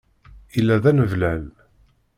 Yella 0.55 0.75
d 0.83 0.85
aneblal. 0.89 1.43